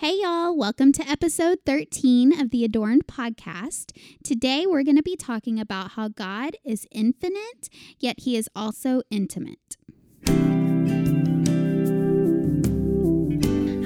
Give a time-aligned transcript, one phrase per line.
[0.00, 3.90] Hey, y'all, welcome to episode 13 of the Adorned podcast.
[4.22, 7.68] Today, we're going to be talking about how God is infinite,
[7.98, 9.76] yet he is also intimate.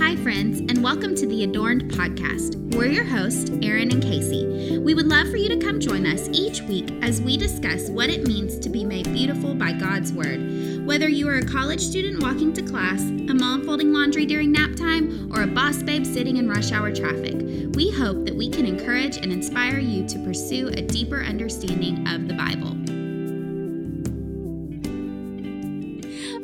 [0.02, 2.56] Hi, friends, and welcome to the Adorned podcast.
[2.74, 4.78] We're your hosts, Aaron and Casey.
[4.80, 8.10] We would love for you to come join us each week as we discuss what
[8.10, 10.40] it means to be made beautiful by God's Word.
[10.84, 14.74] Whether you are a college student walking to class, a mom folding laundry during nap
[14.74, 17.36] time, or a boss babe sitting in rush hour traffic,
[17.76, 22.26] we hope that we can encourage and inspire you to pursue a deeper understanding of
[22.26, 22.72] the Bible.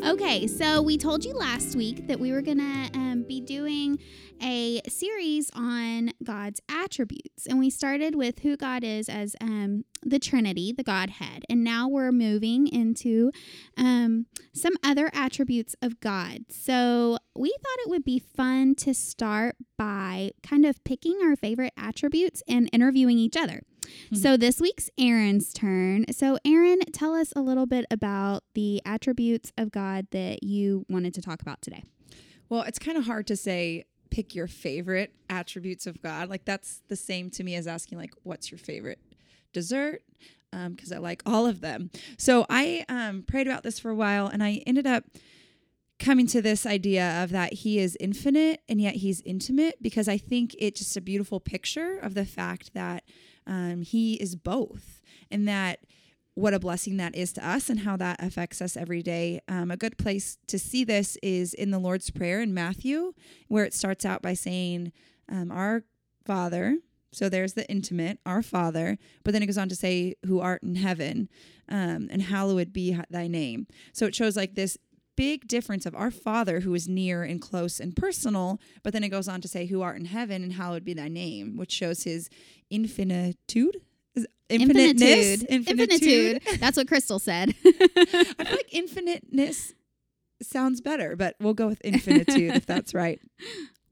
[0.09, 3.99] Okay, so we told you last week that we were going to um, be doing
[4.43, 7.47] a series on God's attributes.
[7.47, 11.45] And we started with who God is as um, the Trinity, the Godhead.
[11.49, 13.31] And now we're moving into
[13.77, 16.47] um, some other attributes of God.
[16.49, 21.73] So we thought it would be fun to start by kind of picking our favorite
[21.77, 23.63] attributes and interviewing each other.
[23.83, 24.17] Mm-hmm.
[24.17, 26.05] So this week's Aaron's turn.
[26.13, 31.15] So, Aaron, tell us a little bit about the attributes of God that you wanted
[31.15, 31.85] to talk about today.
[32.49, 36.29] Well, it's kind of hard to say pick your favorite attributes of God.
[36.29, 39.01] Like that's the same to me as asking like what's your favorite
[39.53, 40.03] dessert?
[40.51, 41.91] because um, I like all of them.
[42.17, 45.05] So I um, prayed about this for a while, and I ended up
[45.99, 50.17] coming to this idea of that he is infinite and yet he's intimate because I
[50.17, 53.03] think it's just a beautiful picture of the fact that
[53.49, 55.81] um, he is both, and that
[56.39, 59.41] what a blessing that is to us and how that affects us every day.
[59.49, 63.13] Um, a good place to see this is in the Lord's Prayer in Matthew,
[63.49, 64.93] where it starts out by saying,
[65.29, 65.83] um, Our
[66.25, 66.79] Father,
[67.11, 70.63] so there's the intimate, our Father, but then it goes on to say, Who art
[70.63, 71.29] in heaven,
[71.69, 73.67] um, and hallowed be thy name.
[73.93, 74.79] So it shows like this
[75.17, 79.09] big difference of our Father who is near and close and personal, but then it
[79.09, 82.05] goes on to say, Who art in heaven, and hallowed be thy name, which shows
[82.05, 82.31] his
[82.71, 83.79] infinitude
[84.49, 86.43] infiniteness, infinitude.
[86.59, 87.55] That's what Crystal said.
[87.67, 89.75] I feel like infiniteness
[90.43, 93.21] sounds better, but we'll go with infinitude if that's right.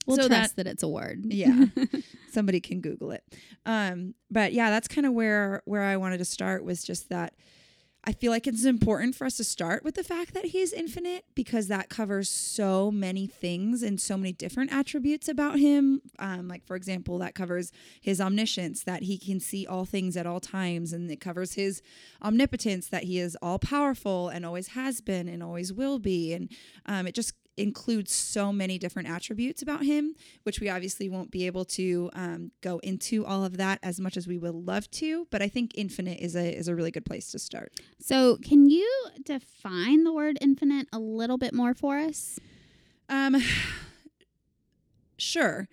[0.06, 1.24] We'll so trust that, that, it's a word.
[1.26, 1.66] yeah,
[2.30, 3.24] somebody can Google it.
[3.64, 7.34] Um, but yeah, that's kind of where where I wanted to start was just that
[8.08, 11.24] I feel like it's important for us to start with the fact that he's infinite
[11.34, 16.02] because that covers so many things and so many different attributes about him.
[16.20, 20.24] Um, like, for example, that covers his omniscience, that he can see all things at
[20.24, 21.82] all times, and it covers his
[22.22, 26.32] omnipotence, that he is all powerful and always has been and always will be.
[26.32, 26.48] And
[26.86, 31.46] um, it just includes so many different attributes about him, which we obviously won't be
[31.46, 35.26] able to um, go into all of that as much as we would love to.
[35.30, 37.72] But I think infinite is a is a really good place to start.
[38.00, 38.90] So, can you
[39.24, 42.38] define the word infinite a little bit more for us?
[43.08, 43.36] Um,
[45.18, 45.68] sure.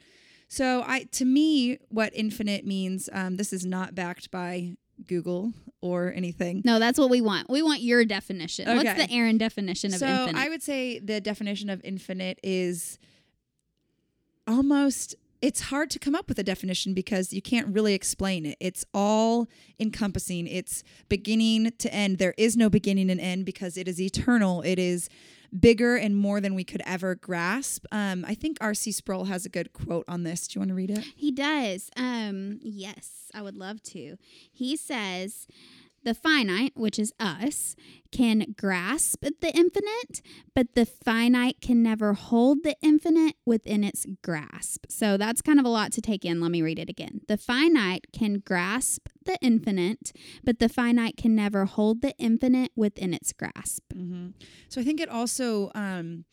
[0.47, 3.09] So, I to me, what infinite means.
[3.11, 4.75] Um, this is not backed by
[5.07, 6.61] Google or anything.
[6.63, 7.49] No, that's what we want.
[7.49, 8.67] We want your definition.
[8.67, 8.77] Okay.
[8.77, 10.35] What's the Aaron definition of so infinite?
[10.35, 12.97] I would say the definition of infinite is
[14.47, 18.55] almost it's hard to come up with a definition because you can't really explain it.
[18.61, 20.47] It's all encompassing.
[20.47, 22.17] It's beginning to end.
[22.17, 24.61] There is no beginning and end because it is eternal.
[24.61, 25.09] It is
[25.59, 27.85] bigger and more than we could ever grasp.
[27.91, 28.91] Um, I think R.C.
[28.91, 30.47] Sproul has a good quote on this.
[30.47, 31.05] Do you want to read it?
[31.15, 31.89] He does.
[31.95, 34.17] Um, yes, I would love to.
[34.51, 35.47] He says,
[36.03, 37.75] the finite, which is us,
[38.11, 40.21] can grasp the infinite,
[40.55, 44.85] but the finite can never hold the infinite within its grasp.
[44.89, 46.39] So that's kind of a lot to take in.
[46.39, 47.21] Let me read it again.
[47.27, 50.11] The finite can grasp the infinite,
[50.43, 53.83] but the finite can never hold the infinite within its grasp.
[53.95, 54.29] Mm-hmm.
[54.69, 56.25] So I think it also, um,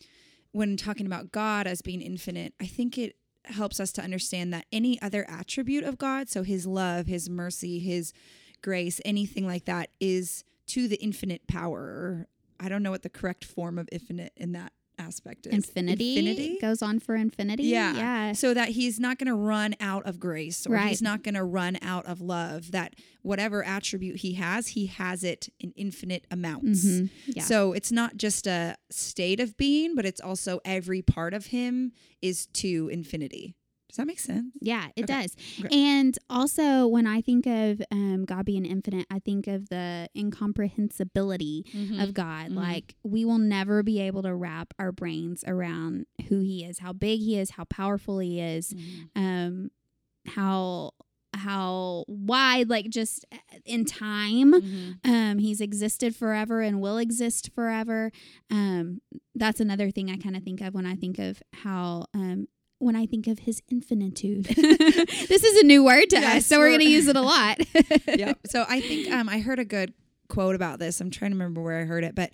[0.52, 4.66] when talking about God as being infinite, I think it helps us to understand that
[4.70, 8.12] any other attribute of God, so his love, his mercy, his
[8.62, 12.26] grace, anything like that is to the infinite power.
[12.58, 15.54] I don't know what the correct form of infinite in that aspect is.
[15.54, 17.64] Infinity, infinity goes on for infinity.
[17.64, 17.94] Yeah.
[17.94, 18.32] Yeah.
[18.32, 20.88] So that he's not going to run out of grace or right.
[20.88, 22.72] he's not going to run out of love.
[22.72, 26.84] That whatever attribute he has, he has it in infinite amounts.
[26.84, 27.06] Mm-hmm.
[27.26, 27.42] Yeah.
[27.42, 31.92] So it's not just a state of being, but it's also every part of him
[32.20, 33.56] is to infinity.
[33.90, 34.52] Does that make sense?
[34.60, 35.22] Yeah, it okay.
[35.22, 35.36] does.
[35.58, 35.68] Okay.
[35.76, 41.64] And also, when I think of um, God being infinite, I think of the incomprehensibility
[41.74, 42.00] mm-hmm.
[42.00, 42.50] of God.
[42.50, 42.58] Mm-hmm.
[42.58, 46.92] Like, we will never be able to wrap our brains around who He is, how
[46.92, 49.20] big He is, how powerful He is, mm-hmm.
[49.20, 49.70] um,
[50.24, 50.92] how
[51.34, 55.10] how wide like just uh, in time mm-hmm.
[55.10, 58.10] um he's existed forever and will exist forever
[58.50, 59.00] um
[59.36, 62.48] that's another thing i kind of think of when i think of how um
[62.80, 64.44] when I think of his infinitude.
[64.46, 67.16] this is a new word to Yes, us, so we're we're- going to use it
[67.16, 67.58] a lot.
[68.08, 68.32] yeah.
[68.46, 69.94] So I think um, I heard a good
[70.28, 71.00] quote about this.
[71.00, 72.30] I'm trying to remember where I heard it, but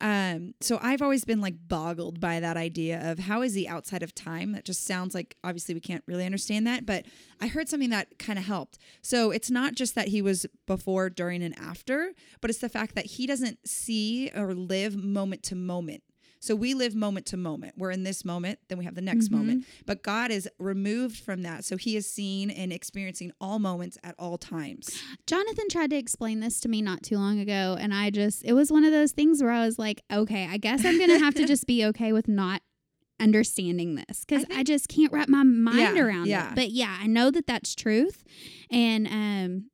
[0.00, 4.02] um, so I've always been like boggled by that idea of how is he outside
[4.04, 4.52] of time?
[4.52, 7.06] That just sounds like obviously we can't really understand that, but
[7.40, 8.78] I heard something that kind of helped.
[9.02, 12.94] So it's not just that he was before, during, and after, but it's the fact
[12.94, 16.04] that he doesn't see or live moment to moment.
[16.42, 17.74] So we live moment to moment.
[17.76, 19.32] We're in this moment, then we have the next Mhm.
[19.32, 19.64] moment.
[19.86, 21.64] But God is removed from that.
[21.66, 24.88] So he is seen and experiencing all moments at all times.
[25.26, 28.54] Jonathan tried to explain this to me not too long ago, and I just, it
[28.54, 31.18] was one of those things where I was like, okay, I guess I'm going to
[31.18, 32.62] have to just be okay with not
[33.20, 36.50] understanding this because I, think- just can't wrap my mind Yeah, around yeah.
[36.50, 36.54] it.
[36.54, 38.24] But yeah, I know that that's truth.
[38.70, 39.70] And, um,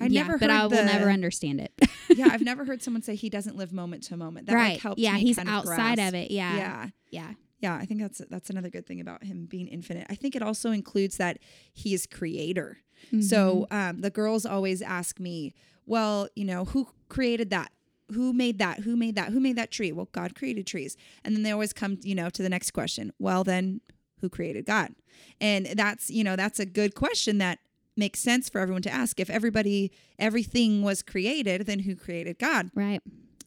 [0.00, 1.72] I yeah, never but I will the- never understand it.
[2.10, 4.46] yeah, I've never heard someone say he doesn't live moment to moment.
[4.46, 4.72] That right.
[4.74, 6.08] like helps yeah, me he's kind of outside grasp.
[6.08, 6.30] of it.
[6.30, 6.56] Yeah.
[6.56, 6.86] Yeah.
[7.10, 7.32] Yeah.
[7.60, 10.06] Yeah, I think that's that's another good thing about him being infinite.
[10.08, 11.38] I think it also includes that
[11.72, 12.78] he is creator.
[13.20, 13.76] So Mm-hmm.
[13.76, 15.54] um, the girls always ask me,
[15.86, 17.70] well, you know, who created that?
[18.12, 18.80] Who made that?
[18.80, 19.28] Who made that?
[19.30, 19.92] Who made that tree?
[19.92, 20.96] Well, God created trees.
[21.24, 23.12] And then they always come, you know, to the next question.
[23.18, 23.80] Well, then
[24.20, 24.94] who created God?
[25.40, 27.58] And that's, you know, that's a good question that
[27.98, 29.18] makes sense for everyone to ask.
[29.20, 32.70] If everybody, everything was created, then who created God?
[32.74, 33.02] right.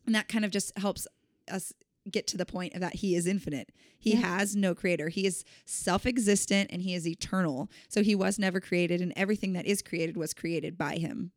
[0.06, 1.08] And that kind of just helps
[1.50, 1.74] us
[2.10, 3.70] get to the point of that he is infinite.
[4.00, 4.38] He Yeah.
[4.38, 5.10] has no creator.
[5.10, 7.70] He is self-existent and he is eternal.
[7.88, 11.32] So he was never created and everything that is created was created by him.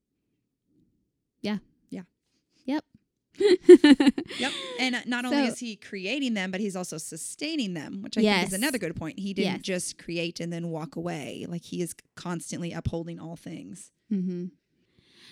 [1.43, 1.59] Yeah.
[1.91, 2.03] Yeah.
[2.65, 2.85] Yep.
[4.81, 8.17] And uh, not only So- is he creating them, but he's also sustaining them, which
[8.19, 9.19] I think is another good point.
[9.19, 9.63] He didn't Yes.
[9.63, 11.47] just create and then walk away.
[11.49, 13.91] Like he is constantly upholding all things.
[14.13, 14.47] Mm-hmm.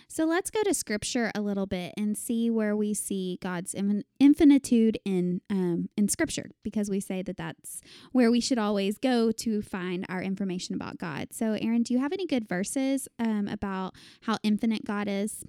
[0.09, 4.03] So let's go to scripture a little bit and see where we see God's infin-
[4.21, 7.81] infinitude in um, in scripture, because we say that that's
[8.13, 11.29] where we should always go to find our information about God.
[11.33, 15.45] So, Aaron, do you have any good verses um, about how infinite God is?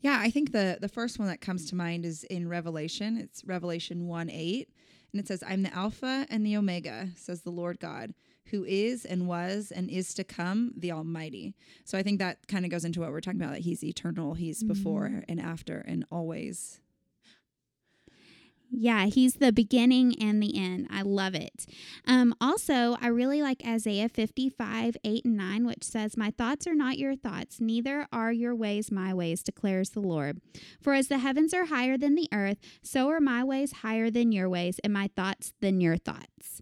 [0.00, 3.16] Yeah, I think the the first one that comes to mind is in Revelation.
[3.16, 4.68] It's Revelation 1 8.
[5.12, 8.12] And it says, I'm the Alpha and the Omega, says the Lord God,
[8.46, 11.54] who is and was and is to come, the Almighty.
[11.84, 14.34] So I think that kind of goes into what we're talking about that He's eternal,
[14.34, 15.20] He's before mm-hmm.
[15.28, 16.80] and after and always.
[18.78, 20.88] Yeah, he's the beginning and the end.
[20.90, 21.64] I love it.
[22.06, 26.74] Um, also, I really like Isaiah 55, 8 and 9, which says, My thoughts are
[26.74, 30.42] not your thoughts, neither are your ways my ways, declares the Lord.
[30.78, 34.30] For as the heavens are higher than the earth, so are my ways higher than
[34.30, 36.60] your ways, and my thoughts than your thoughts.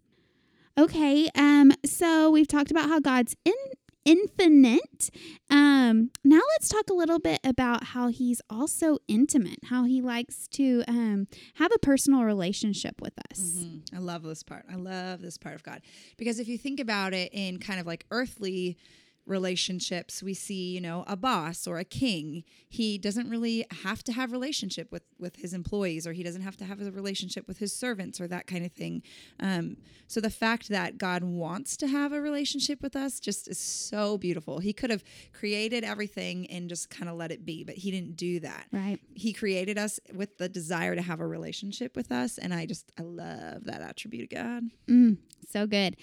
[0.79, 3.55] Okay, um, so we've talked about how God's in
[4.05, 5.11] infinite.
[5.51, 10.47] Um, now let's talk a little bit about how he's also intimate, how he likes
[10.49, 13.41] to um have a personal relationship with us.
[13.41, 13.83] Mhm.
[13.95, 14.65] I love this part.
[14.71, 15.83] I love this part of God.
[16.17, 18.77] Because if you think about it in kind of like earthly
[19.27, 22.45] relationships, we see, you know, a boss or a king.
[22.69, 26.57] He doesn't really have to have relationship with with his employees or he doesn't have
[26.59, 29.03] to have a relationship with his servants or that kind of thing.
[29.41, 29.77] Um,
[30.07, 34.19] so the fact that God wants to have a relationship with us just is so
[34.19, 34.59] beautiful.
[34.59, 38.17] He could have created everything and just kind of let it be, but he didn't
[38.17, 38.99] do that Right.
[39.15, 42.93] he created us with the desire to have a relationship with us and i just
[42.99, 45.17] i love that attribute of god Mm,
[45.49, 45.97] so good.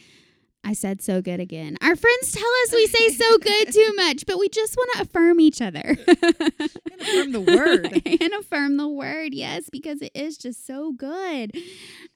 [0.64, 1.78] I said so good again.
[1.82, 5.02] Our friends tell us we say so good too much, but we just want to
[5.02, 5.98] affirm each other.
[6.08, 11.58] and affirm the word and affirm the word, yes, because it is just so good.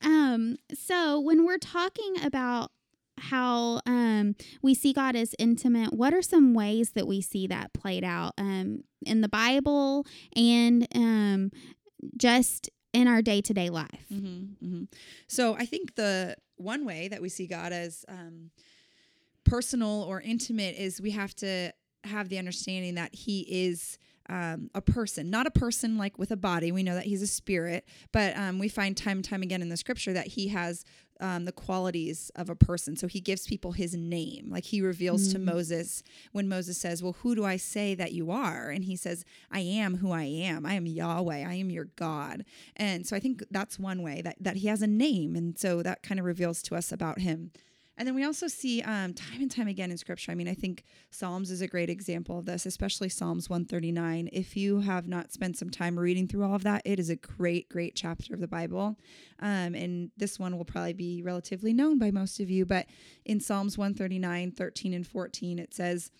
[0.04, 2.72] Um, so when we're talking about
[3.18, 7.74] how um, we see God as intimate, what are some ways that we see that
[7.74, 11.52] played out um, in the Bible and um,
[12.18, 14.06] just in our day to day life?
[14.14, 14.84] Mm-hmm, hmm
[15.28, 18.50] so i think the one way that we see god as um,
[19.44, 21.72] personal or intimate is we have to
[22.04, 23.98] have the understanding that he is
[24.28, 26.72] um, a person, not a person like with a body.
[26.72, 29.70] We know that he's a spirit, but um, we find time and time again in
[29.70, 30.84] the scripture that he has
[31.20, 32.96] um, the qualities of a person.
[32.96, 34.50] So he gives people his name.
[34.50, 35.44] Like he reveals to Mm.
[35.46, 38.70] Moses when Moses says, Well, who do I say that you are?
[38.70, 40.66] And he says, I am who I am.
[40.66, 41.46] I am Yahweh.
[41.48, 42.46] I am your God.
[42.76, 45.36] And so I think that's one way that, that he has a name.
[45.36, 47.52] And so that kind of reveals to us about him.
[47.98, 50.32] And then we also see um, time and time again in scripture.
[50.32, 54.30] I mean, I think Psalms is a great example of this, especially Psalms 139.
[54.34, 57.16] If you have not spent some time reading through all of that, it is a
[57.16, 58.98] great, great chapter of the Bible.
[59.40, 62.66] Um, and this one will probably be relatively known by most of you.
[62.66, 62.88] But
[63.24, 66.12] in Psalms 139, 13, and 14, it says,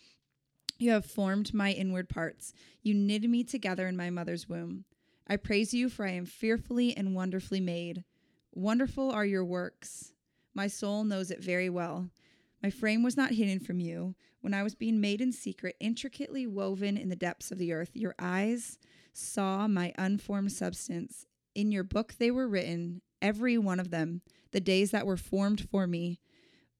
[0.78, 2.54] You have formed my inward parts,
[2.84, 4.86] you knitted me together in my mother's womb.
[5.28, 8.06] I praise you, for I am fearfully and wonderfully made.
[8.54, 10.14] Wonderful are your works.
[10.56, 12.10] My soul knows it very well.
[12.64, 14.16] My frame was not hidden from you.
[14.42, 17.92] When I was being made in secret, intricately woven in the depths of the earth,
[17.94, 18.80] your eyes
[19.14, 21.26] saw my unformed substance.
[21.54, 24.22] In your book they were written, every one of them,
[24.52, 26.20] the days that were formed for me,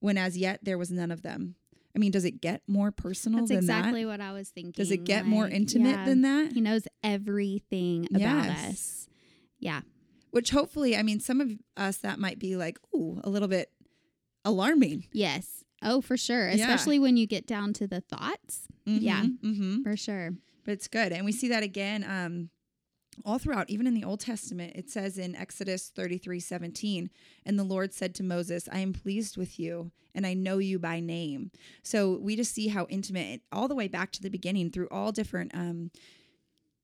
[0.00, 1.56] when as yet there was none of them.
[1.94, 4.10] I mean, does it get more personal That's exactly that?
[4.10, 4.72] what I was thinking.
[4.72, 6.52] Does it get more intimate yeah, than that?
[6.52, 8.70] He knows everything about Yes.
[8.70, 9.08] us.
[9.58, 9.80] Yeah.
[10.36, 13.70] Which hopefully, I mean, some of us that might be like, ooh, a little bit
[14.44, 15.06] alarming.
[15.10, 15.64] Yes.
[15.82, 16.50] Oh, for sure.
[16.50, 16.56] Yeah.
[16.56, 18.68] Especially when you get down to the thoughts.
[18.84, 19.22] Yeah.
[19.22, 19.82] Mm-hmm.
[19.82, 20.34] For sure.
[20.62, 21.12] But it's good.
[21.12, 22.50] And we see that again um,
[23.24, 24.74] all throughout, even in the Old Testament.
[24.76, 27.10] It says in Exodus 33 17,
[27.46, 30.78] and the Lord said to Moses, I am pleased with you, and I know you
[30.78, 31.50] by name.
[31.82, 35.12] So we just see how intimate, all the way back to the beginning, through all
[35.12, 35.54] different.
[35.54, 35.90] Um,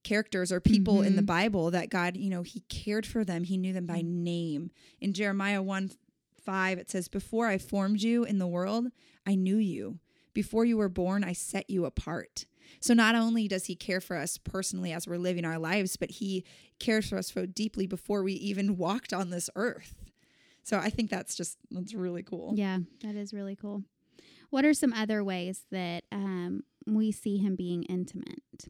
[0.03, 1.27] characters or people in the Mhm.
[1.27, 5.13] bible that god you know he cared for them he knew them by name in
[5.13, 5.91] jeremiah 1
[6.45, 8.87] 5 it says before i formed you in the world
[9.27, 9.99] i knew you
[10.35, 12.47] before you were born i set you apart
[12.81, 16.11] so not only does he care for us personally as we're living our lives, but
[16.11, 16.43] he
[16.79, 19.95] cares for us so deeply before we even walked on this earth.
[20.63, 22.55] So I think that's just that's really cool.
[22.57, 22.79] Yeah.
[23.03, 23.83] That is really cool.
[24.49, 28.69] What are some other ways that um, we see him being intimate?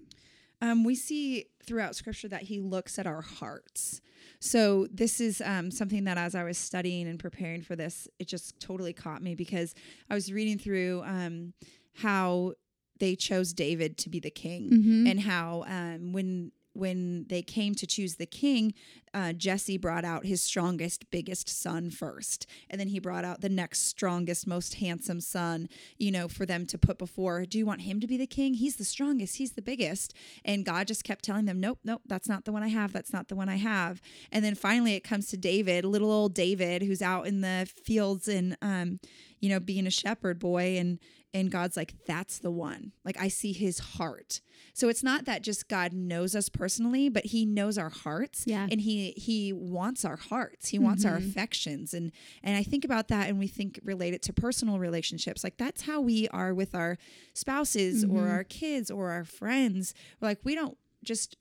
[0.62, 4.00] Um, we see throughout scripture that he looks at our hearts.
[4.38, 8.28] So this is um, something that as I was studying and preparing for this, it
[8.28, 9.74] just totally caught me because
[10.08, 11.52] I was reading through um,
[11.94, 12.52] how
[13.00, 14.70] they chose David to be the king.
[14.70, 15.06] Mm-hmm.
[15.08, 18.74] and how um, when when they came to choose the king,
[19.14, 23.48] uh, Jesse brought out his strongest, biggest son first, and then he brought out the
[23.48, 25.68] next strongest, most handsome son.
[25.98, 27.44] You know, for them to put before.
[27.44, 28.54] Do you want him to be the king?
[28.54, 29.36] He's the strongest.
[29.36, 30.14] He's the biggest.
[30.44, 32.92] And God just kept telling them, Nope, nope, that's not the one I have.
[32.92, 34.00] That's not the one I have.
[34.30, 38.28] And then finally, it comes to David, little old David, who's out in the fields
[38.28, 38.98] and um,
[39.40, 40.98] you know, being a shepherd boy and
[41.34, 42.92] and God's like that's the one.
[43.04, 44.40] Like I see his heart.
[44.74, 48.66] So it's not that just God knows us personally, but he knows our hearts Yeah.
[48.70, 50.68] and he he wants our hearts.
[50.68, 51.28] He wants our Mhm.
[51.28, 52.12] affections and
[52.42, 55.42] and I think about that and we think relate it to personal relationships.
[55.44, 56.98] Like that's how we are with our
[57.34, 58.30] spouses or Mhm.
[58.30, 59.94] our kids or our friends.
[60.20, 61.36] We're like we don't just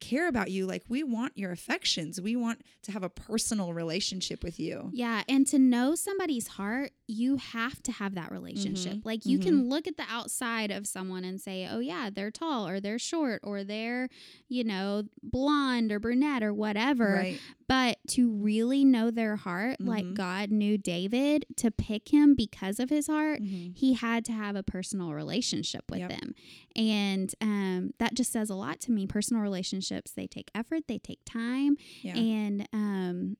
[0.00, 2.20] care about you like we want your affections.
[2.20, 4.90] We want to have a personal relationship with you.
[4.92, 8.94] Yeah, and to know somebody's heart, you have to have that relationship.
[8.94, 12.30] Mhm, Like you can look at the outside of someone and say, "Oh yeah, they're
[12.30, 14.08] tall or they're short or they're,
[14.48, 17.40] you know, blonde or brunette or whatever." right
[17.70, 20.14] But to really know their heart, like Mhm.
[20.14, 23.76] God knew David, to pick him because of his heart, Mhm.
[23.76, 26.08] he had to have a personal relationship with Yep.
[26.10, 26.34] them.
[26.74, 29.06] And um, that just says a lot to me.
[29.06, 31.76] Personal relationships, they take effort, they take time.
[32.02, 33.36] yeah And um,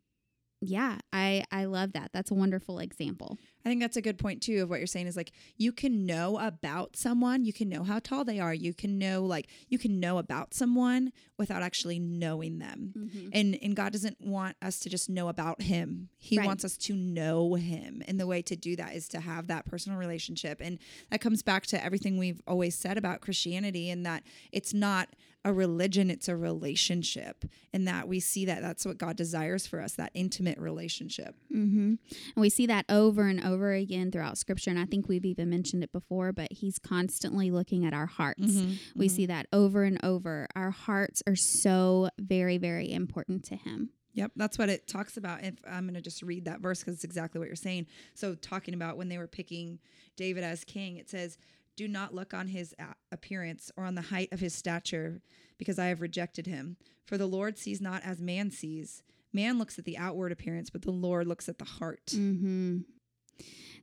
[0.63, 2.11] yeah, I, I love that.
[2.13, 3.39] That's a wonderful example.
[3.65, 6.07] I think that's a good point too of what you're saying is like you can
[6.07, 9.79] know about someone, you can know how tall they are, you can know like you
[9.79, 12.93] can know about someone without actually knowing them.
[12.97, 13.29] Mm-hmm.
[13.33, 16.09] And and God doesn't want us to just know about him.
[16.19, 16.47] He Right.
[16.47, 18.03] wants us to know him.
[18.07, 20.61] And the way to do that is to have that personal relationship.
[20.63, 20.79] And
[21.11, 25.09] that comes back to everything we've always said about Christianity and that it's not
[25.45, 27.45] a religion, it's a relationship.
[27.73, 31.35] And that we see that that's what God desires for us, that intimate relationship.
[31.51, 34.71] hmm And we see that over and over again throughout scripture.
[34.71, 38.43] And I think we've even mentioned it before, but he's constantly looking at our hearts.
[38.43, 38.99] Mm-hmm.
[38.99, 40.47] We see that over and over.
[40.55, 43.91] Our hearts are so very, very important to him.
[44.15, 45.45] Yep, that's what it talks about.
[45.45, 47.87] If I'm going to just read that verse because it's exactly what you're saying.
[48.15, 49.79] So, talking about when they were picking
[50.17, 51.39] David as king, it says,
[51.81, 52.75] "Do not look on his
[53.11, 55.23] appearance or on the height of his stature,
[55.57, 56.77] because I have rejected him.
[57.07, 59.03] For the Lord sees not as man sees.
[59.33, 62.81] Man looks at the outward appearance, but the Lord looks at the heart." hmm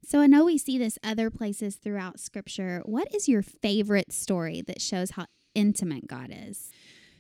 [0.06, 2.84] So I know we see this other places throughout scripture.
[2.86, 5.26] What is your favorite story that shows how
[5.56, 6.70] intimate God is?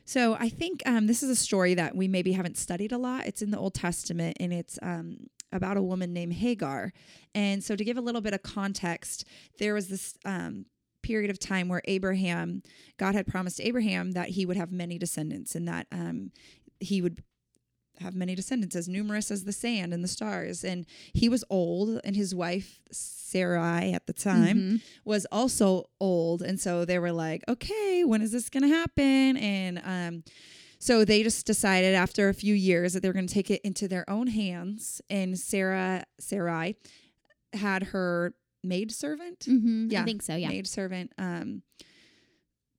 [0.05, 3.25] So I think um, this is a story that we maybe haven't studied a lot.
[3.25, 6.91] It's in the Old Testament and it's um, about a woman named Hagar.
[7.33, 9.25] And so to give a little bit of context,
[9.59, 10.65] there was this um,
[11.03, 12.61] period of time where Abraham,
[12.97, 16.31] God had promised Abraham that he would have many descendants and that um,
[16.79, 17.21] he would
[17.99, 20.63] have many descendants as numerous as the sand and the stars.
[20.63, 24.81] And he was old, and his wife, Sarai, at the time, Mhm.
[25.05, 29.81] was also old and so they were like okay when is this gonna happen and
[29.83, 30.23] um
[30.79, 33.61] so they just decided after a few years that they were going to take it
[33.63, 36.75] into their own hands and sarah sarai
[37.53, 39.93] had her maid servant Mhm.
[39.93, 40.35] I think so.
[40.35, 40.49] Yeah.
[40.49, 41.61] maid servant um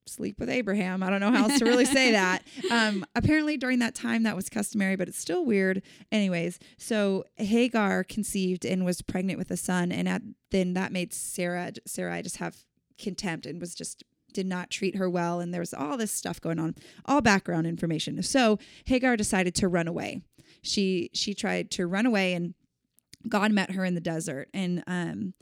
[0.07, 1.02] sleep with Abraham.
[1.02, 2.43] I don't know how else to really say that.
[2.71, 5.83] Um, apparently, during that time, that was customary, but it's still weird.
[6.11, 11.12] Anyways, so Hagar conceived and was pregnant with a son, and at, then that made
[11.12, 12.57] Sarah Sarai just have
[12.99, 14.02] contempt and was just
[14.38, 17.66] did not treat her well, and there was all this stuff going on, all background
[17.66, 18.23] information.
[18.23, 20.23] So Hagar decided to run away.
[20.62, 22.54] She she tried to run away, and
[23.28, 25.35] God met her in the desert, and um,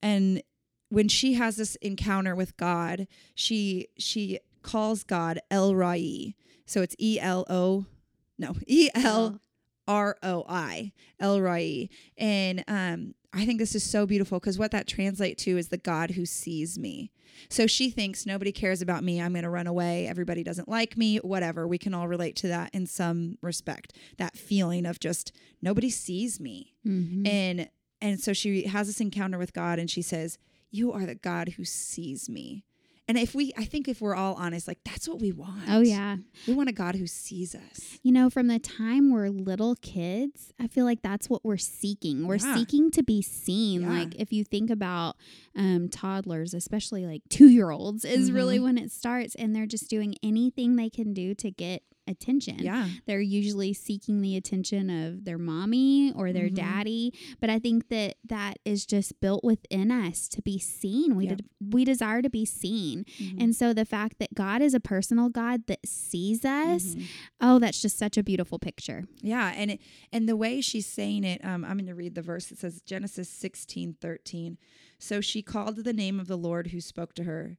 [0.00, 0.42] and
[0.88, 6.32] when she has this encounter with God, she she calls God El Roi.
[6.64, 7.84] So it's E L O
[8.38, 9.42] no, E L
[9.86, 11.90] R O I, El Roi.
[12.16, 15.78] And um I think this is so beautiful because what that translates to is the
[15.78, 17.10] God who sees me.
[17.48, 19.20] So she thinks nobody cares about me.
[19.20, 20.06] I'm going to run away.
[20.06, 21.66] Everybody doesn't like me, whatever.
[21.66, 23.94] We can all relate to that in some respect.
[24.18, 26.74] That feeling of just nobody sees me.
[26.86, 27.26] Mhm.
[27.26, 27.70] And
[28.02, 30.36] and so she has this encounter with God and she says,
[30.70, 32.64] "You are the God who sees me."
[33.12, 35.64] And if we I think if we're all honest, like that's what we want.
[35.68, 36.16] Oh yeah.
[36.48, 37.98] We want a God who sees us.
[38.02, 42.26] You know, from the time we're little kids, I feel like that's what we're seeking.
[42.26, 42.54] We're Yeah.
[42.54, 43.82] seeking to be seen.
[43.82, 43.90] Yeah.
[43.90, 45.16] Like if you think about
[45.54, 48.62] um, toddlers, especially like two year olds, is really Mhm.
[48.62, 52.58] when it starts, and they're just doing anything they can do to get attention.
[52.58, 52.88] Yeah.
[53.06, 56.54] They're usually seeking the attention of their mommy or their Mhm.
[56.54, 61.14] daddy, but I think that that is just built within us to be seen.
[61.16, 63.04] We de- we desire to be seen.
[63.38, 67.04] And so the fact that God is a personal God that sees us, Mhm.
[67.40, 69.06] oh, that's just such a beautiful picture.
[69.22, 69.80] Yeah, and it,
[70.12, 72.50] and the way she's saying it, um, I'm going to read the verse.
[72.50, 74.58] It says Genesis 16, 13.
[74.98, 77.58] So she called the name of the Lord who spoke to her.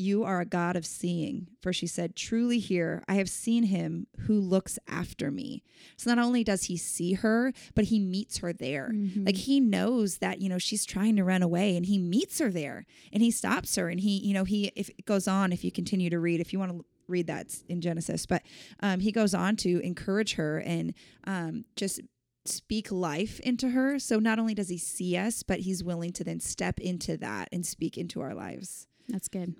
[0.00, 1.48] You are a God of seeing.
[1.60, 5.62] For she said, Truly here, I have seen him who looks after me.
[5.96, 8.90] So not only does he see her, but he meets her there.
[8.94, 9.26] Mhm.
[9.26, 12.50] Like he knows that, you know, she's trying to run away and he meets her
[12.50, 13.88] there and he stops her.
[13.90, 16.52] And he, you know, he, if it goes on, if you continue to read, if
[16.52, 18.42] you want to read that in Genesis, but
[18.80, 22.00] um, he goes on to encourage her and um, just
[22.46, 23.98] speak life into her.
[23.98, 27.48] So not only does he see us, but he's willing to then step into that
[27.52, 28.86] and speak into our lives.
[29.08, 29.54] That's good.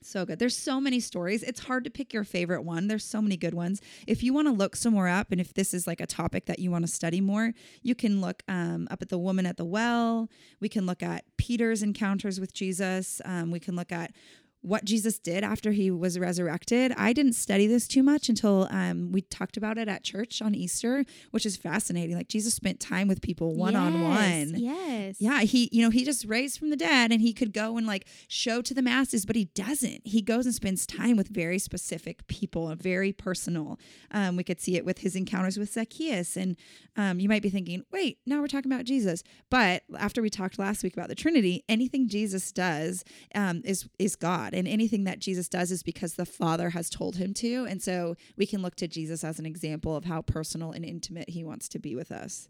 [0.00, 0.38] So good.
[0.38, 1.42] There's so many stories.
[1.42, 2.86] It's hard to pick your favorite one.
[2.86, 3.80] There's so many good ones.
[4.06, 6.46] If you want to look some more up, and if this is like a topic
[6.46, 9.56] that you want to study more, you can look um, up at the woman at
[9.56, 10.28] the well.
[10.60, 13.20] We can look at Peter's encounters with Jesus.
[13.24, 14.12] Um, we can look at
[14.62, 16.92] what Jesus did after he was resurrected.
[16.96, 20.54] I didn't study this too much until um, we talked about it at church on
[20.54, 22.16] Easter, which is fascinating.
[22.16, 24.54] Like Jesus spent time with people one on one.
[24.56, 25.16] Yes.
[25.20, 27.86] Yeah, he, you know, he just raised from the dead and he could go and
[27.86, 30.06] like show to the masses, but he doesn't.
[30.06, 33.78] He goes and spends time with very specific people very personal.
[34.10, 36.36] Um, we could see it with his encounters with Zacchaeus.
[36.36, 36.56] And
[36.96, 39.22] um, you might be thinking, wait, now we're talking about Jesus.
[39.50, 44.16] But after we talked last week about the Trinity, anything Jesus does um, is is
[44.16, 47.66] God, and anything that Jesus does is because the Father has told him to.
[47.68, 51.30] And so we can look to Jesus as an example of how personal and intimate
[51.30, 52.48] he wants to be with us.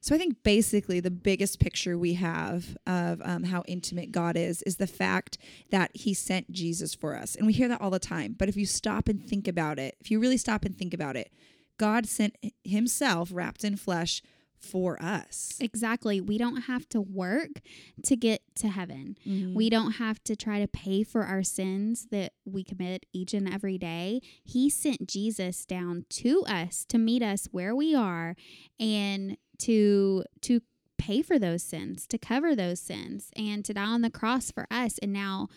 [0.00, 4.62] So I think basically the biggest picture we have of um, how intimate God is
[4.62, 5.36] is the fact
[5.70, 8.36] that He sent Jesus for us, and we hear that all the time.
[8.38, 11.16] But if you stop and think about it, if you really stop and think about
[11.16, 11.32] it,
[11.76, 14.22] God sent Himself wrapped in flesh
[14.66, 15.56] for us.
[15.60, 16.20] Exactly.
[16.20, 17.60] We don't have to work
[18.04, 19.16] to get to heaven.
[19.26, 19.54] Mm-hmm.
[19.54, 23.52] We don't have to try to pay for our sins that we commit each and
[23.52, 24.20] every day.
[24.44, 28.36] He sent Jesus down to us to meet us where we are
[28.78, 30.60] and to to
[30.98, 34.66] pay for those sins, to cover those sins and to die on the cross for
[34.70, 35.48] us and now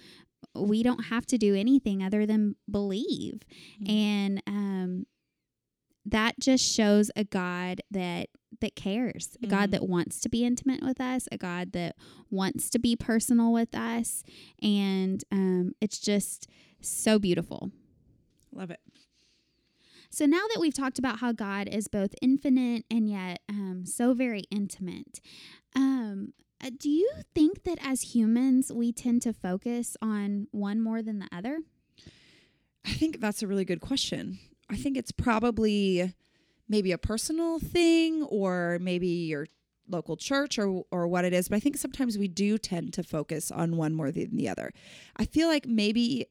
[0.56, 3.42] we don't have to do anything other than believe.
[3.82, 3.90] Mhm.
[3.90, 5.06] And um
[6.06, 8.30] that just shows a God that
[8.62, 9.72] that cares, a God Mhm.
[9.72, 11.96] that wants to be intimate with us, a God that
[12.30, 14.24] wants to be personal with us,
[14.62, 16.48] and um, it's just
[16.82, 17.72] so beautiful.
[18.52, 18.80] Love it.
[20.12, 24.14] So now that we've talked about how God is both infinite and yet um, so
[24.14, 25.22] very intimate,
[25.76, 31.02] um, uh, do you think that as humans we tend to focus on one more
[31.02, 31.60] than the other?
[32.86, 34.40] I think that's a really good question.
[34.70, 36.14] I think it's probably
[36.70, 39.48] maybe a personal thing or maybe your
[39.90, 43.04] local church or or what it is, but I think sometimes we do tend to
[43.04, 44.72] focus on one more than the other.
[45.18, 46.28] I feel like maybe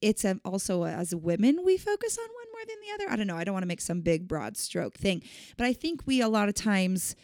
[0.00, 3.12] it's also as women we focus on one more than the other.
[3.12, 3.36] I don't know.
[3.36, 5.22] I don't want to make some big broad stroke thing,
[5.56, 7.14] but I think we a lot of times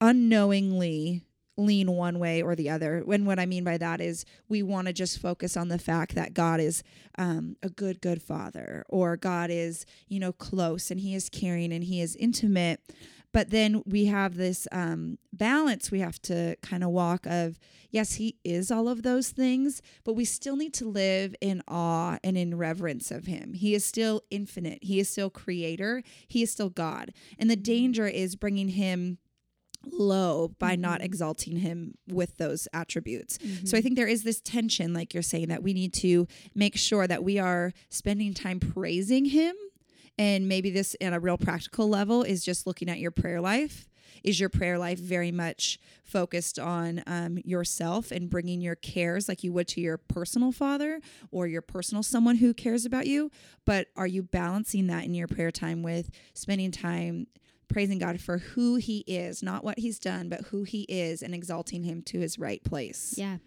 [0.00, 1.25] unknowingly
[1.56, 3.02] lean one way or the other.
[3.04, 6.14] When what I mean by that is we want to just focus on the fact
[6.14, 6.82] that God is
[7.18, 11.72] um, a good, good father, or God is, you know, close and He is caring
[11.72, 12.80] and He is intimate.
[13.32, 17.58] But then we have this um, balance we have to kind of walk of,
[17.90, 22.16] yes, he is all of those things, but we still need to live in awe
[22.24, 23.52] and in reverence of him.
[23.52, 24.78] He is still infinite.
[24.80, 26.02] He is still creator.
[26.26, 27.12] He is still God.
[27.38, 29.18] And the danger is bringing him
[29.92, 33.38] low by not exalting him with those attributes.
[33.64, 36.76] So I think there is this tension, like you're saying, that we need to make
[36.76, 39.54] sure that we are spending time praising him.
[40.18, 43.86] And maybe this, at a real practical level, is just looking at your prayer life.
[44.24, 49.44] Is your prayer life very much focused on um, yourself and bringing your cares like
[49.44, 53.30] you would to your personal father or your personal someone who cares about you?
[53.64, 57.26] But are you balancing that in your prayer time with spending time
[57.68, 61.34] praising God for who He is, not what He's done, but who He is, and
[61.34, 63.14] exalting Him to His right place?
[63.16, 63.38] Yeah.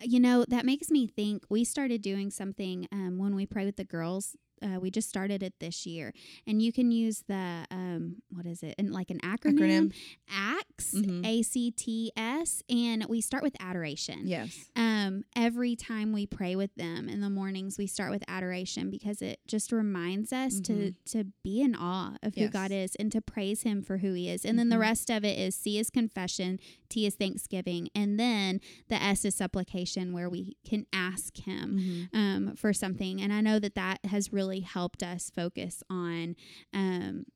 [0.00, 3.76] You know, that makes me think we started doing something um, when we pray with
[3.76, 4.36] the girls.
[4.64, 6.12] Uh, we just started it this year,
[6.46, 8.74] and you can use the um, what is it?
[8.78, 9.92] And like an acronym, Acronym.
[10.30, 11.26] ACTS, Mhm.
[11.26, 14.26] A C T S, and we start with adoration.
[14.26, 14.70] Yes.
[14.74, 19.20] Um, every time we pray with them in the mornings, we start with adoration because
[19.22, 20.94] it just reminds us to Mhm.
[21.04, 24.28] to be in awe of who God is and to praise Him for who He
[24.28, 24.44] is.
[24.44, 24.80] And then the Mhm.
[24.80, 29.34] rest of it is C is confession, T is thanksgiving, and then the S is
[29.34, 32.08] supplication, where we can ask Him Mhm.
[32.18, 33.20] um, for something.
[33.20, 36.36] And I know that that has really helped us focus on.
[36.72, 37.26] Um,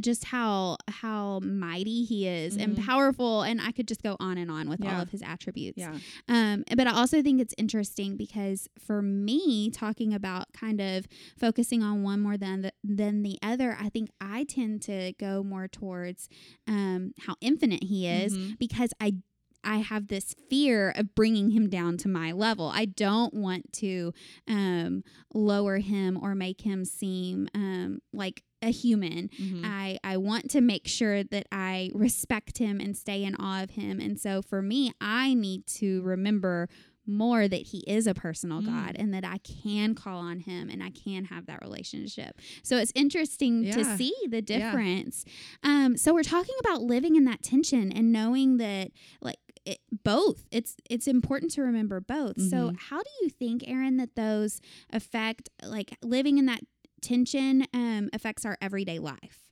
[0.00, 2.84] just how how mighty he is and Mhm.
[2.84, 5.98] powerful and i could just go on and on with all of his attributes Yeah.
[6.28, 11.06] um, but I also think it's interesting because for me, talking about kind of
[11.38, 15.42] focusing on one more than the, than the other, I think I tend to go
[15.42, 16.28] more towards
[16.66, 18.58] um, how infinite he is Mhm.
[18.58, 19.14] because I
[19.64, 22.70] I have this fear of bringing him down to my level.
[22.72, 24.12] I don't want to
[24.46, 25.02] um,
[25.34, 29.28] lower him or make him seem um, like a human.
[29.40, 29.62] Mhm.
[29.64, 33.70] I, I want to make sure that I respect him and stay in awe of
[33.70, 34.00] him.
[34.00, 36.68] And so for me, I need to remember
[37.08, 38.66] more that he is a personal Mm.
[38.66, 42.40] God and that I can call on him and I can have that relationship.
[42.64, 44.58] So it's interesting to see the Yeah.
[44.58, 45.24] difference.
[45.62, 48.90] Um, so we're talking about living in that tension and knowing that
[49.20, 52.76] like it, both it's it's important to remember both so Mhm.
[52.88, 56.60] how do you think aaron that those affect like living in that
[57.02, 59.42] tension um, affects our everyday life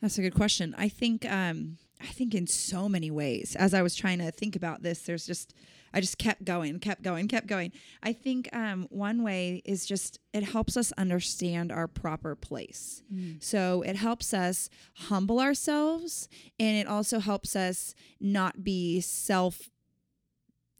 [0.00, 0.74] That's a good question.
[0.76, 3.54] I think um I think in so many ways.
[3.56, 5.54] As I was trying to think about this, there's just
[5.94, 7.72] I just kept going, kept going, kept going.
[8.02, 13.02] I think um one way is just it helps us understand our proper place.
[13.40, 16.28] So it helps us humble ourselves
[16.58, 19.68] and it also helps us not be self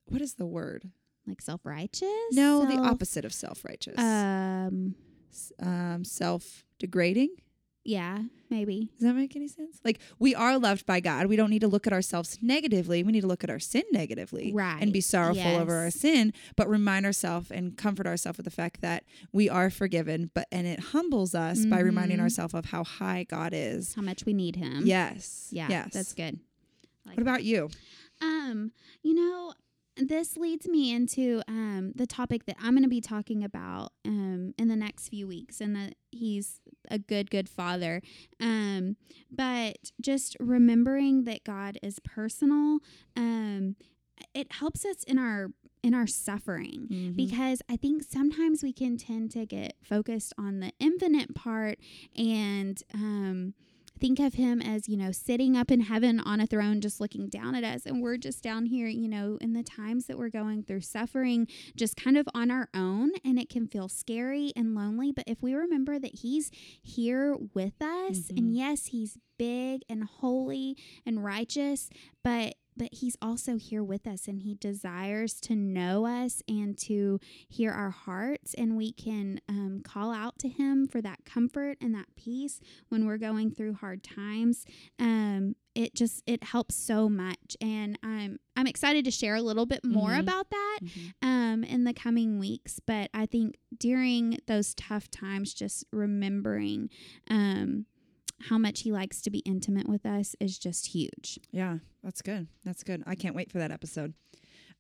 [0.07, 0.91] what is the word?
[1.27, 3.97] like self-righteous No, the opposite of self-righteous.
[3.99, 4.97] um
[5.61, 7.29] um self-degrading.
[7.85, 9.81] Yeah maybe Does that make any sense?
[9.85, 11.27] Like we are loved by God.
[11.27, 13.03] We don't need to look at ourselves negatively.
[13.03, 14.81] We need to look at our sin negatively right.
[14.83, 18.83] and be sorrowful over our sin, but remind ourselves and comfort ourselves with the fact
[18.83, 20.31] that we are forgiven.
[20.35, 22.23] But and it humbles us by reminding Mhm.
[22.23, 23.95] ourselves of how high God is.
[23.95, 25.49] how much we need him Yes.
[25.51, 25.93] yeah Yes.
[25.95, 26.39] that's good
[27.07, 27.71] Like What about you?
[28.21, 28.71] Um,
[29.03, 29.55] you know,
[29.97, 34.55] this leads me into um the topic that I'm going to be talking about um
[34.59, 38.01] in the next few weeks and that he's a good good father.
[38.41, 38.97] Um,
[39.31, 42.79] but just remembering that God is personal,
[43.17, 43.77] um
[44.35, 45.49] it helps us in our
[45.83, 47.17] in our suffering Mhm.
[47.17, 51.79] because I think sometimes we can tend to get focused on the infinite part
[52.17, 53.55] and um,
[54.03, 57.29] think of him as, you know, sitting up in heaven on a throne, just looking
[57.29, 57.87] down at us.
[57.87, 61.47] And we're just down here, you know, in the times that we're going through suffering,
[61.77, 63.13] just kind of on our own.
[63.25, 65.13] And it can feel scary and lonely.
[65.13, 66.51] But if we remember that he's
[66.83, 68.57] here with us, and Mhm.
[68.57, 71.89] yes, he's big and holy and righteous,
[72.25, 77.21] but but he's also here with us and he desires to know us and to
[77.49, 81.95] hear our hearts and we can um, call out to him for that comfort and
[81.95, 84.65] that peace when we're going through hard times
[84.99, 89.65] um, it just it helps so much and i'm i'm excited to share a little
[89.67, 90.21] bit more Mhm.
[90.21, 91.13] about that Mhm.
[91.23, 92.81] um, in the coming weeks.
[92.85, 96.91] But I think during those tough times, just remembering
[97.31, 97.87] um,
[98.49, 101.39] how much he likes to be intimate with us is just huge.
[101.51, 102.49] Yeah, that's good.
[102.65, 103.03] That's good.
[103.07, 104.15] I can't wait for that episode.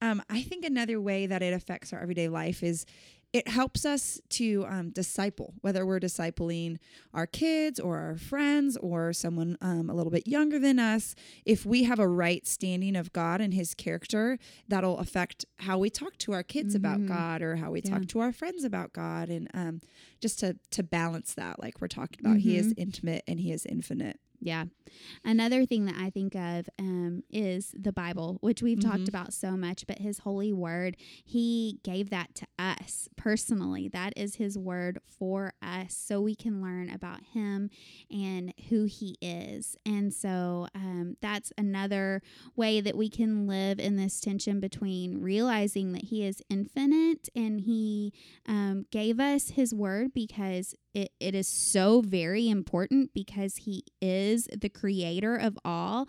[0.01, 2.85] Um, I think another way that it affects our everyday life is
[3.33, 6.77] it helps us to um, disciple, whether we're discipling
[7.14, 11.14] our kids or our friends or someone um, a little bit younger than us.
[11.47, 15.88] If we have a right standing of God and His character, that'll affect how we
[15.88, 17.09] talk to our kids about Mhm.
[17.09, 17.92] God or how we Yeah.
[17.92, 19.81] talk to our friends about God, and um,
[20.21, 22.79] just to to balance that, like we're talking about, He is Mhm.
[22.79, 24.21] intimate and He is infinite.
[24.44, 24.64] Yeah.
[25.24, 28.90] Another thing that I think of um, is the Bible, which we've Mhm.
[28.90, 33.87] talked about so much, but His holy word, He gave that to us personally.
[33.88, 37.70] That is His word for us so we can learn about Him
[38.11, 39.76] and who He is.
[39.87, 42.20] And so um, that's another
[42.57, 47.61] way that we can live in this tension between realizing that He is infinite and
[47.61, 48.12] He
[48.46, 54.48] um, gave us His word because it, it is so very important because He is
[54.57, 56.09] the creator of all,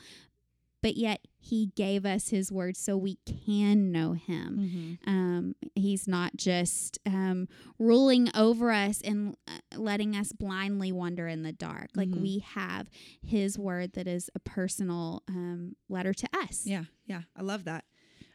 [0.81, 3.17] but yet He gave us His word so we
[3.47, 4.97] can know Him.
[5.05, 5.09] Mm-hmm.
[5.09, 7.47] Um, he's not just um,
[7.79, 11.89] ruling over us and uh, letting us blindly wander in the dark.
[11.95, 12.21] Like Mhm.
[12.21, 12.89] we have
[13.25, 16.63] His word that is a personal um, letter to us.
[16.65, 17.85] Yeah, yeah, I love that.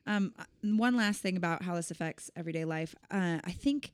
[0.06, 3.92] Um, uh, one last thing about how this affects everyday life, uh, I think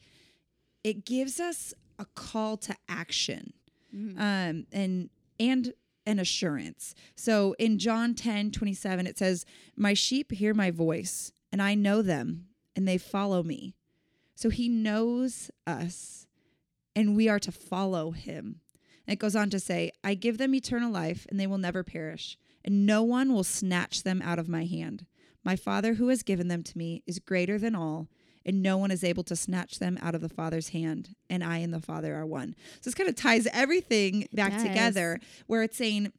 [0.84, 3.52] it gives us a call to action,
[3.94, 4.18] Mhm.
[4.18, 5.72] um, and and
[6.06, 6.94] an assurance.
[7.16, 12.02] So in John 10, 27, it says, My sheep hear my voice, and I know
[12.02, 13.74] them, and they follow me.
[14.34, 16.26] So he knows us,
[16.94, 18.60] and we are to follow him.
[19.06, 21.82] And it goes on to say, I give them eternal life, and they will never
[21.82, 25.06] perish, and no one will snatch them out of my hand.
[25.42, 28.08] My Father who has given them to me is greater than all,
[28.46, 31.14] and no one is able to snatch them out of the Father's hand.
[31.30, 32.54] And I and the Father are one.
[32.80, 36.12] So this kind of ties everything back together, where it's saying,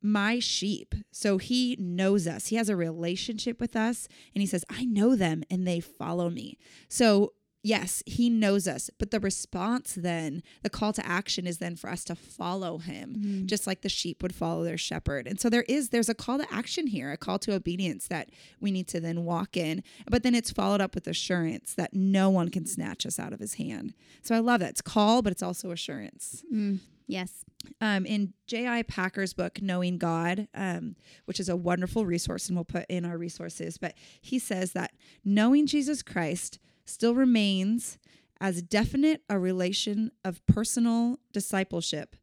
[0.00, 0.94] my sheep.
[1.10, 2.46] So he knows us.
[2.48, 6.30] He has a relationship with us and he says, I know them and they follow
[6.30, 6.56] me.
[6.88, 7.32] So
[7.68, 8.90] yes, he knows us.
[8.98, 13.14] But the response then, the call to action is then for us to follow him,
[13.16, 13.46] Mhm.
[13.46, 15.26] just like the sheep would follow their shepherd.
[15.26, 18.30] And so there is there's a call to action here, a call to obedience that
[18.60, 19.82] we need to then walk in.
[20.08, 23.40] But then it's followed up with assurance that no one can snatch us out of
[23.40, 23.94] his hand.
[24.22, 24.70] So I love that.
[24.70, 27.44] It's call, but it's also assurance Mm, yes.
[27.80, 28.82] um, in J.I.
[28.82, 33.18] Packer's book, Knowing God, um, which is a wonderful resource, and we'll put in our
[33.18, 34.92] resources, but he says that
[35.24, 37.98] knowing Jesus Christ still remains
[38.40, 42.16] as definite a relation of personal discipleship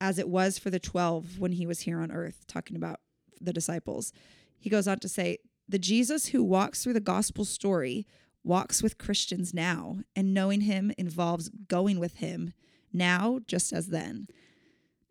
[0.00, 3.00] as it was for the 12 when he was here on earth, talking about
[3.40, 4.12] the disciples.
[4.58, 8.06] He goes on to say, The Jesus who walks through the gospel story
[8.42, 12.52] walks with Christians now, and knowing him involves going with him
[12.92, 14.28] now just as then.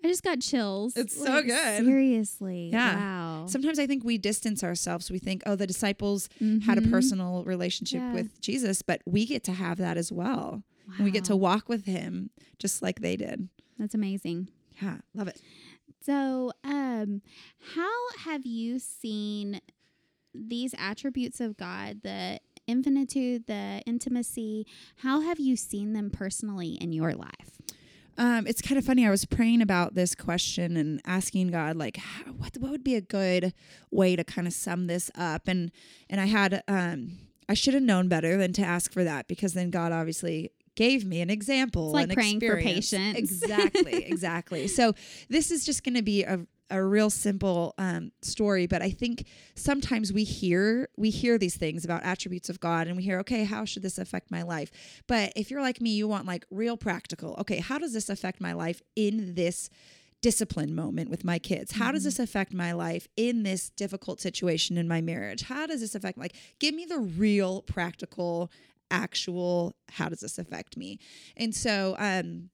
[0.03, 0.97] I just got chills.
[0.97, 1.85] It's so good.
[1.85, 2.69] Seriously.
[2.71, 2.95] Yeah.
[2.97, 3.45] Wow.
[3.47, 5.09] Sometimes I think we distance ourselves.
[5.09, 6.27] We think, oh, the disciples
[6.65, 6.89] had a Mhm.
[6.91, 8.13] personal relationship Yeah.
[8.13, 10.63] with Jesus, but we get to have that as well.
[10.97, 13.47] And we get to walk with him just like they did.
[13.79, 14.49] That's amazing.
[14.81, 15.39] Yeah, love it.
[16.01, 17.21] So, um,
[17.75, 19.61] how have you seen
[20.35, 24.65] these attributes of God, the infinitude, the intimacy?
[24.97, 27.61] How have you seen them personally in your life?
[28.17, 29.07] Um, it's kind of funny.
[29.07, 32.95] I was praying about this question and asking God, like, how, what what would be
[32.95, 33.53] a good
[33.91, 35.47] way to kind of sum this up?
[35.47, 35.71] And
[36.09, 37.17] and I had um,
[37.49, 41.05] I should have known better than to ask for that because then God obviously gave
[41.05, 41.87] me an example.
[41.89, 42.91] It's like an praying for experience.
[42.91, 43.17] patience.
[43.43, 44.67] Exactly, exactly.
[44.67, 44.93] So
[45.29, 49.25] this is just going to be a a real simple um, story, but I think
[49.55, 53.43] sometimes we hear we hear these things about attributes of God, and we hear, okay,
[53.43, 54.71] how should this affect my life?
[55.07, 57.35] But if you're like me, you want like real practical.
[57.39, 59.69] Okay, how does this affect my life in this
[60.23, 61.73] discipline moment with my kids?
[61.73, 65.43] How does this affect my life in this difficult situation in my marriage?
[65.43, 68.49] How does this affect like give me the real practical
[68.89, 70.97] actual how does this affect me?
[71.35, 72.49] And so um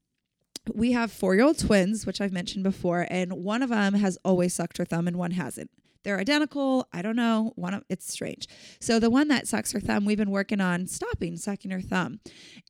[0.73, 4.17] we have four year old twins, which I've mentioned before, and one of them has
[4.23, 5.71] always sucked her thumb and one hasn't.
[6.09, 6.87] They're identical.
[6.91, 7.53] I don't know.
[7.55, 8.47] One of it's strange.
[8.79, 12.19] So the one that sucks her thumb, we've been working on stopping sucking her thumb,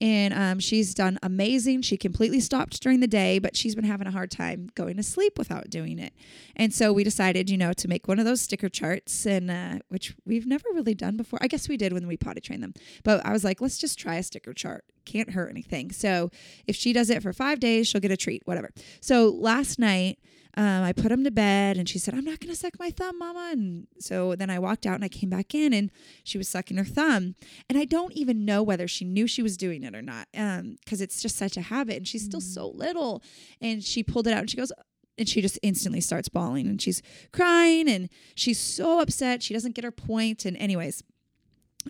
[0.02, 1.84] and um, she's done amazing.
[1.84, 5.04] She completely stopped during the day, but she's been having a hard time going to
[5.04, 6.12] sleep without doing it.
[6.58, 9.80] And so we decided, you know, to make one of those sticker charts, and uh,
[9.88, 11.40] which we've never really done before.
[11.42, 12.74] I guess we did when we potty trained them,
[13.06, 14.84] but I was like, let's just try a sticker chart.
[15.06, 15.92] Can't hurt anything.
[15.92, 16.30] So
[16.68, 18.72] if she does it for five days, she'll get a treat, whatever.
[19.00, 20.20] So last night.
[20.60, 22.90] Um, I put him to bed and she said, I'm not going to suck my
[22.90, 23.52] thumb, mama.
[23.54, 25.90] And so then I walked out and I came back in and
[26.26, 27.36] she was sucking her thumb.
[27.70, 31.00] And I don't even know whether she knew she was doing it or not because
[31.00, 33.24] it's just such a habit and she's still so little.
[33.62, 34.74] And she pulled it out and she goes,
[35.18, 39.42] and she just instantly starts bawling and she's crying and she's so upset.
[39.42, 40.44] She doesn't get her point.
[40.44, 41.04] And, anyways,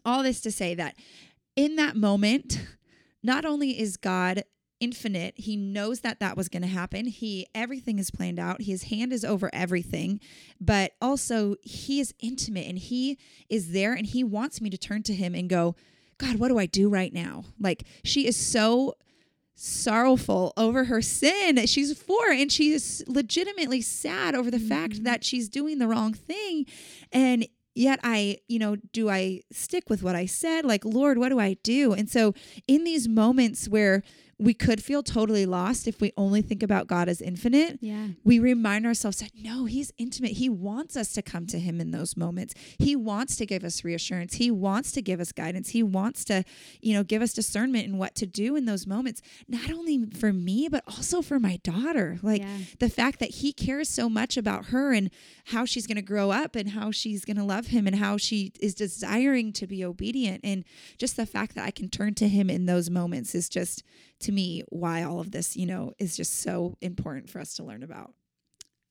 [0.05, 0.95] all this to say that
[1.55, 2.61] in that moment,
[3.23, 4.43] not only is God
[4.79, 8.83] infinite he knows that that was going to happen he everything is planned out his
[8.83, 10.19] hand is over everything
[10.59, 13.17] but also he is intimate and he
[13.49, 15.75] is there and he wants me to turn to him and go
[16.17, 18.95] god what do i do right now like she is so
[19.61, 21.65] sorrowful over her sin.
[21.65, 24.67] She's four and she is legitimately sad over the mm-hmm.
[24.69, 26.65] fact that she's doing the wrong thing.
[27.11, 30.63] And yet I, you know, do I stick with what I said?
[30.63, 31.91] Like, Lord, what do I do?
[31.91, 32.33] And so
[32.67, 34.01] in these moments where
[34.39, 37.77] we could feel totally lost if we only think about God as infinite.
[37.81, 38.07] Yeah.
[38.23, 40.31] We remind ourselves that no, He's intimate.
[40.31, 42.53] He wants us to come to Him in those moments.
[42.77, 44.35] He wants to give us reassurance.
[44.35, 45.69] He wants to give us guidance.
[45.69, 46.45] He wants to,
[46.81, 50.31] you know, give us discernment in what to do in those moments, not only for
[50.31, 52.17] me, but also for my daughter.
[52.21, 52.57] Like yeah.
[52.79, 55.11] the fact that He cares so much about her and
[55.47, 58.15] how she's going to grow up and how she's going to love Him and how
[58.15, 60.39] she is desiring to be obedient.
[60.45, 60.63] And
[60.97, 63.83] just the fact that I can turn to Him in those moments is just
[64.21, 67.63] to me why all of this, you know, is just so important for us to
[67.63, 68.13] learn about.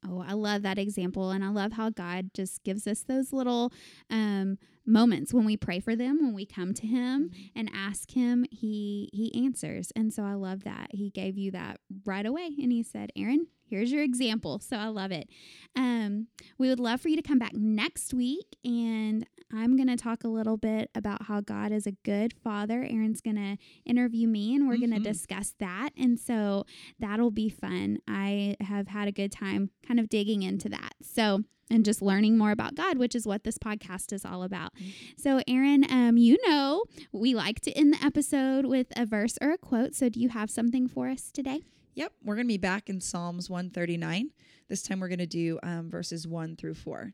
[0.07, 1.31] Oh, I love that example.
[1.31, 3.73] And I love how God just gives us those little
[4.11, 7.59] um, moments when we pray for them, when we come to Him mm-hmm.
[7.59, 9.93] and ask Him, He He answers.
[9.97, 10.89] And so I love that.
[10.93, 12.51] He gave you that right away.
[12.63, 14.61] And He said, Aaron, here's your example.
[14.61, 15.29] So I love it.
[15.75, 19.97] Um, we would love for you to come back next week and I'm going to
[19.97, 22.87] talk a little bit about how God is a good father.
[22.89, 23.57] Aaron's going to
[23.87, 24.91] interview me and we're mm-hmm.
[24.91, 25.91] going to discuss that.
[25.97, 26.65] And so
[26.99, 27.99] that'll be fun.
[28.07, 30.95] I have had a good time kind of digging into that.
[31.03, 34.75] So, and just learning more about God, which is what this podcast is all about.
[34.75, 34.91] Mm-hmm.
[35.19, 39.53] So, Aaron, um, you know, we like to end the episode with a verse or
[39.53, 39.95] a quote.
[39.95, 41.61] So, do you have something for us today?
[41.95, 44.31] Yep, we're going to be back in Psalms 139.
[44.69, 47.13] This time we're going to do um, verses 1 through 4.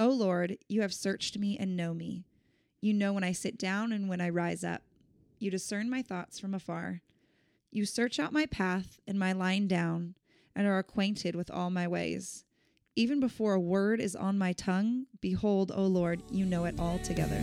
[0.00, 2.24] O Lord, you have searched me and know me.
[2.80, 4.82] You know when I sit down and when I rise up.
[5.40, 7.02] You discern my thoughts from afar.
[7.72, 10.14] You search out my path and my lying down,
[10.54, 12.44] and are acquainted with all my ways.
[12.94, 17.42] Even before a word is on my tongue, behold, O Lord, you know it altogether.